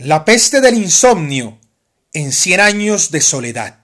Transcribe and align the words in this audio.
La 0.00 0.24
peste 0.24 0.60
del 0.60 0.76
insomnio 0.76 1.58
en 2.12 2.30
Cien 2.30 2.60
años 2.60 3.10
de 3.10 3.20
soledad. 3.20 3.80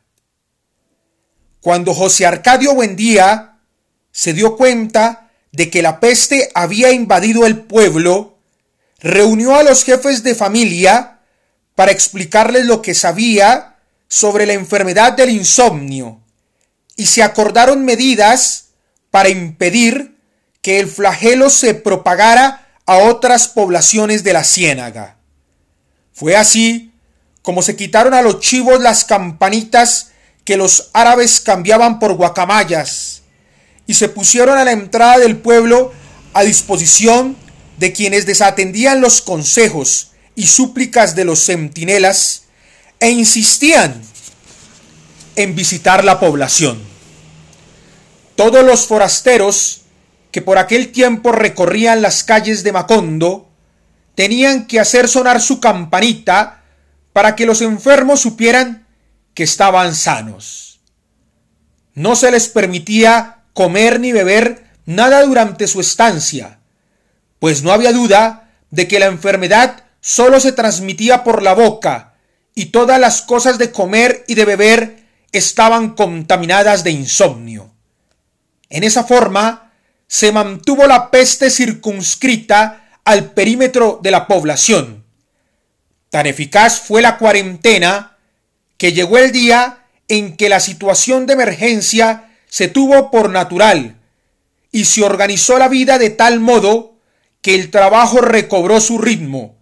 Cuando 1.61 1.93
José 1.93 2.25
Arcadio 2.25 2.73
Buendía 2.73 3.59
se 4.13 4.33
dio 4.33 4.57
cuenta 4.57 5.33
de 5.51 5.71
que 5.71 5.83
la 5.83 5.99
peste 5.99 6.53
había 6.55 6.93
invadido 6.93 7.47
el 7.47 7.63
pueblo, 7.63 8.39
reunió 9.01 9.57
a 9.57 9.65
los 9.65 9.83
jefes 9.83 10.23
de 10.23 10.37
familia 10.37 11.19
para 11.75 11.91
explicarles 11.91 12.67
lo 12.67 12.81
que 12.81 12.95
sabía 12.95 13.79
sobre 14.07 14.47
la 14.47 14.53
enfermedad 14.53 15.15
del 15.15 15.31
insomnio 15.31 16.21
y 16.95 17.07
se 17.07 17.25
acordaron 17.25 17.85
medidas 17.85 18.67
para 19.11 19.31
impedir 19.31 20.17
que 20.63 20.79
el 20.79 20.87
flagelo 20.87 21.51
se 21.51 21.75
propagara 21.75 22.79
a 22.87 22.99
otras 22.99 23.49
poblaciones 23.49 24.23
de 24.23 24.33
la 24.33 24.45
ciénaga. 24.45 25.24
Fue 26.15 26.37
así 26.37 26.93
como 27.43 27.61
se 27.61 27.77
quitaron 27.77 28.15
a 28.15 28.23
los 28.23 28.41
chivos 28.41 28.81
las 28.81 29.05
campanitas 29.05 30.13
que 30.45 30.57
los 30.57 30.91
árabes 30.93 31.41
cambiaban 31.41 31.99
por 31.99 32.15
guacamayas 32.15 33.23
y 33.87 33.95
se 33.95 34.09
pusieron 34.09 34.57
a 34.57 34.65
la 34.65 34.73
entrada 34.73 35.19
del 35.19 35.37
pueblo 35.37 35.93
a 36.33 36.43
disposición 36.43 37.37
de 37.79 37.93
quienes 37.93 38.27
desatendían 38.27 39.01
los 39.01 39.21
consejos 39.21 40.13
y 40.37 40.47
súplicas 40.47 41.15
de 41.15 41.25
los 41.25 41.45
centinelas 41.45 42.45
e 43.01 43.11
insistían 43.11 44.01
en 45.37 45.55
visitar 45.55 46.05
la 46.05 46.21
población. 46.21 46.81
Todos 48.37 48.65
los 48.65 48.87
forasteros 48.87 49.83
que 50.31 50.43
por 50.43 50.59
aquel 50.59 50.93
tiempo 50.93 51.33
recorrían 51.33 52.03
las 52.03 52.25
calles 52.25 52.63
de 52.65 52.73
Macondo 52.73 53.49
tenían 54.15 54.67
que 54.67 54.81
hacer 54.81 55.09
sonar 55.09 55.41
su 55.41 55.61
campanita 55.61 56.63
para 57.13 57.37
que 57.37 57.47
los 57.47 57.63
enfermos 57.63 58.21
supieran 58.21 58.87
que 59.35 59.43
estaban 59.43 59.95
sanos. 59.95 60.81
No 61.95 62.17
se 62.17 62.31
les 62.31 62.49
permitía 62.49 63.43
comer 63.53 64.01
ni 64.01 64.13
beber 64.13 64.65
nada 64.87 65.23
durante 65.23 65.67
su 65.67 65.81
estancia, 65.81 66.59
pues 67.39 67.63
no 67.63 67.73
había 67.73 67.93
duda 67.93 68.51
de 68.71 68.89
que 68.89 68.99
la 68.99 69.07
enfermedad 69.07 69.85
sólo 70.01 70.41
se 70.41 70.53
transmitía 70.53 71.25
por 71.25 71.43
la 71.43 71.55
boca 71.55 72.15
y 72.55 72.67
todas 72.67 73.01
las 73.01 73.23
cosas 73.23 73.59
de 73.59 73.71
comer 73.71 74.25
y 74.29 74.35
de 74.35 74.45
beber 74.45 75.05
estaban 75.33 75.95
contaminadas 75.95 76.85
de 76.85 76.91
insomnio. 76.91 77.73
En 78.69 78.85
esa 78.85 79.05
forma 79.05 79.73
se 80.07 80.33
mantuvo 80.33 80.87
la 80.87 81.11
peste 81.11 81.51
circunscrita 81.51 82.84
al 83.05 83.33
perímetro 83.33 84.01
de 84.03 84.11
la 84.11 84.27
población. 84.27 85.05
Tan 86.11 86.27
eficaz 86.27 86.81
fue 86.81 87.03
la 87.03 87.19
cuarentena 87.19 88.17
que 88.77 88.93
llegó 88.93 89.19
el 89.19 89.33
día 89.33 89.85
en 90.09 90.37
que 90.37 90.49
la 90.49 90.61
situación 90.61 91.27
de 91.27 91.35
emergencia 91.35 92.31
se 92.47 92.69
tuvo 92.69 93.11
por 93.11 93.31
natural 93.31 93.97
y 94.71 94.85
se 94.85 95.03
organizó 95.03 95.59
la 95.59 95.69
vida 95.69 95.99
de 95.99 96.11
tal 96.11 96.41
modo 96.41 96.95
que 97.43 97.55
el 97.55 97.71
trabajo 97.71 98.21
recobró 98.21 98.81
su 98.81 98.99
ritmo 98.99 99.57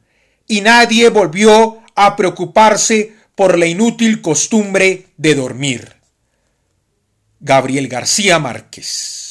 y 0.46 0.60
nadie 0.60 1.08
volvió 1.08 1.80
a 1.94 2.16
preocuparse 2.16 3.14
por 3.34 3.58
la 3.58 3.66
inútil 3.66 4.20
costumbre 4.20 5.06
de 5.16 5.34
dormir. 5.34 5.96
Gabriel 7.40 7.88
García 7.88 8.38
Márquez 8.38 9.21